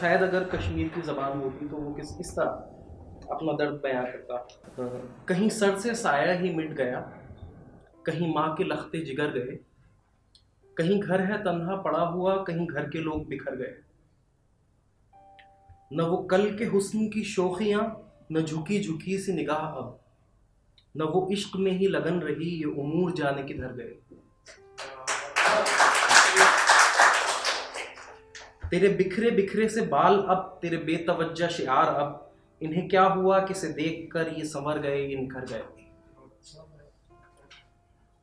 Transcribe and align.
शायद 0.00 0.22
अगर 0.22 0.44
कश्मीर 0.48 0.88
की 0.88 1.00
ज़बान 1.02 1.40
होती 1.40 1.68
तो 1.68 1.76
वो 1.76 1.94
किस 1.94 2.18
इस 2.20 2.30
तरह 2.32 3.32
अपना 3.32 3.52
दर्द 3.54 3.80
बयां 3.82 4.04
करता? 4.04 4.36
कहीं 5.28 5.48
सर 5.50 5.78
से 5.78 5.94
साया 5.94 6.32
ही 6.32 6.54
मिट 6.54 6.72
गया, 6.72 7.00
कहीं 8.06 8.32
माँ 8.34 8.54
के 8.54 8.64
लखते 8.64 9.00
जिगर 9.04 9.30
गए, 9.30 9.58
कहीं 10.76 11.00
घर 11.00 11.20
है 11.22 11.38
तन्हा 11.44 11.76
पड़ा 11.82 12.00
हुआ, 12.00 12.36
कहीं 12.44 12.66
घर 12.66 12.88
के 12.88 12.98
लोग 13.00 13.26
बिखर 13.28 13.56
गए। 13.56 13.74
न 15.92 16.00
वो 16.02 16.16
कल 16.30 16.56
के 16.58 16.64
हुस्न 16.66 17.08
की 17.08 17.22
शोखियाँ, 17.26 17.82
न 18.32 18.42
झुकी 18.42 18.82
झुकी 18.82 19.18
सी 19.18 19.32
निगाह 19.32 19.56
अब, 19.56 19.98
न 20.94 21.02
वो 21.04 21.28
इश्क 21.32 21.56
में 21.56 21.72
ही 21.72 21.86
लगन 21.88 22.20
रही, 22.20 22.50
ये 22.50 22.64
उमूर 22.76 23.12
जाने 23.12 23.42
किधर 23.42 23.72
गए। 23.72 23.94
तेरे 28.70 28.88
बिखरे 28.88 29.30
बिखरे 29.30 29.68
से 29.68 29.82
बाल 29.82 30.18
अब 30.28 30.58
तेरे 30.62 30.76
बेतवज्जा 30.76 31.48
शिआर 31.48 31.86
अब। 31.86 32.24
इन्हें 32.62 32.88
क्या 32.88 33.04
हुआ 33.04 33.38
कि 33.38 33.46
किसे 33.46 33.68
देख 33.68 34.08
कर 34.12 34.28
ये 34.28 34.44
संवर 34.44 34.78
गए 34.78 34.98
ये 34.98 35.16
निखर 35.16 35.44
गए? 35.44 35.62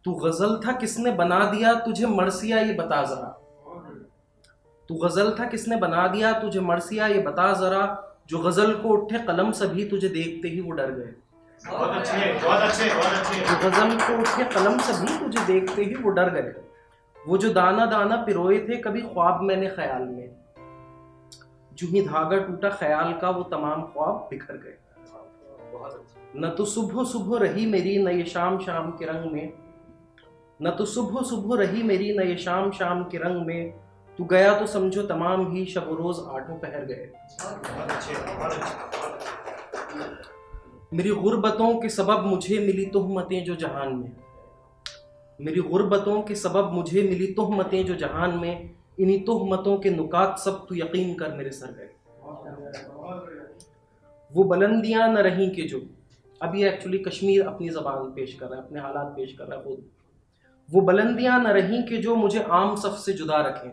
तू 0.05 0.13
गज़ल 0.13 0.59
था 0.65 0.71
किसने 0.71 1.11
बना 1.11 1.39
दिया? 1.51 1.73
तुझे 1.73 2.05
मरसिया 2.05 2.59
ये 2.59 2.73
बता 2.73 3.01
जरा। 3.03 3.27
तू 4.89 4.95
गज़ल 4.95 5.35
था 5.39 5.45
किसने 5.45 5.75
बना 5.75 6.07
दिया? 6.07 6.31
तुझे 6.39 6.59
मरसिया 6.59 7.07
ये 7.07 7.21
बता 7.21 7.51
जरा। 7.53 7.83
जो 8.29 8.39
गज़ल 8.39 8.73
को 8.73 8.89
उठे 8.89 9.19
कलम 9.19 9.51
सभी 9.51 9.85
तुझे 9.85 10.09
देखते 10.09 10.47
ही 10.47 10.61
वो 10.61 10.71
डर 10.71 10.91
गए। 10.91 11.13
बहुत 11.61 11.89
अच्छे 11.89 12.33
बहुत 12.33 12.61
अच्छे 12.61 12.93
बहुत 12.93 13.13
अच्छे। 13.13 13.39
जो 13.39 13.69
गज़ल 13.69 13.97
को 13.97 14.21
उठे 14.21 14.43
कलम 14.43 14.77
सभी 14.77 15.17
तुझे 15.19 15.45
देखते 15.45 15.83
ही 15.83 15.95
वो 15.95 16.09
डर 16.09 16.29
गए। 16.29 16.53
वो 17.27 17.37
जो 17.37 17.49
दाना 17.53 17.85
दाना 17.85 18.15
पिरोए 18.15 18.57
थे 18.59 18.75
कभी 18.77 19.01
ख्वाब 19.01 19.41
मैंने 19.41 19.67
ख्याल 19.67 20.01
में। 20.01 20.29
जो 21.73 21.87
ही 21.87 22.01
धागा 22.01 22.37
टूटा 22.37 22.69
ख्याल 22.71 23.13
का 23.13 23.29
वो 23.29 23.43
तमाम 23.43 23.81
ख्वाब 23.83 24.27
बिखर 24.31 24.57
गए। 24.57 24.77
न 26.37 26.53
तो 26.57 26.65
सुबह 26.65 27.03
सुबह 27.03 27.39
रही 27.39 27.65
मेरी 27.65 27.97
न 28.03 28.07
ये 28.09 28.25
शाम 28.25 28.59
शाम 28.59 28.91
के 28.91 29.05
रंग 29.05 29.31
में। 29.31 29.53
न 30.59 30.71
तो 30.71 30.85
सुबह 30.85 31.21
सुबह 31.21 31.57
रही 31.59 31.83
मेरी 31.83 32.17
न 32.17 32.21
ये 32.21 32.37
शाम 32.37 32.71
शाम 32.71 33.03
के 33.03 33.17
रंग 33.17 33.45
में। 33.45 33.73
तू 34.19 34.25
गया 34.25 34.53
तो 34.59 34.65
समझो 34.65 35.01
तमाम 35.03 35.51
ही 35.51 35.65
शब 35.65 35.87
रोज 35.91 36.19
आठों 36.29 36.55
पहर 36.55 36.85
गए। 36.85 37.09
अच्छे 37.81 38.13
अच्छे। 38.13 38.13
मेरी 40.93 41.09
गुर्बतों 41.15 41.73
के 41.81 41.89
सबब 41.89 42.25
मुझे 42.25 42.59
मिली 42.59 42.85
तोहमतें 42.85 43.43
जो 43.43 43.55
जहान 43.55 43.95
में। 43.95 44.11
मेरी 45.39 45.61
गुर्बतों 45.61 46.21
के 46.21 46.35
सबब 46.35 46.71
मुझे 46.73 47.01
मिली 47.03 47.25
तोहमतें 47.33 47.85
जो 47.85 47.95
जहान 47.95 48.37
में, 48.39 48.69
इन्हीं 48.99 49.23
तोहमतों 49.25 49.77
के 49.77 49.89
नुकात 49.89 50.39
सब 50.39 50.65
तू 50.69 50.75
यकीन 50.75 51.13
कर 51.13 51.33
मेरे 51.33 51.51
सर 51.51 51.71
गए 51.73 51.89
वो 54.31 54.43
बुलंदियाँ 54.43 55.07
न 55.09 55.17
रहीं 55.19 55.49
कि 55.51 55.63
जो 55.63 55.81
ये 56.41 56.67
एक्चुअली 56.69 56.97
कश्मीर 56.97 57.47
अपनी 57.47 57.69
ज़बान 57.69 58.11
पेश 58.11 58.33
कर 58.33 58.45
रहा 58.45 58.59
है, 58.59 58.65
अपने 58.65 58.79
हालात 58.79 59.07
पेश 59.17 59.33
कर 59.33 59.45
रहा 59.45 59.57
है, 59.57 59.63
खुद। 59.63 59.83
वो 60.69 60.81
बुलंदियाँ 60.81 61.39
न 61.39 61.47
रहीं 61.49 61.81
कि 61.83 61.97
जो 61.97 62.15
मुझे 62.15 62.39
आम 62.39 62.75
सफ 62.75 62.97
से 62.99 63.13
जुदा 63.13 63.39
रखें। 63.41 63.69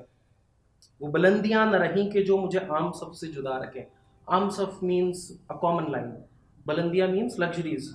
वो 1.01 1.09
बुलंदियाँ 1.09 1.67
न 1.67 1.75
रहीं 1.77 2.11
कि 2.11 2.23
जो 2.23 2.39
मुझे 2.39 2.59
आम 2.59 2.91
सफ 2.91 3.13
से 3.15 3.27
जुदा 3.29 3.57
रखें। 3.59 3.85
आम 4.29 4.49
सफ 4.51 4.79
मीन्स 4.83 5.31
अ 5.51 5.55
कॉमन 5.55 5.91
लाइन 5.93 6.07
बुलंदियाँ 6.67 7.09
मीन्स 7.09 7.39
लग्जरीज 7.41 7.95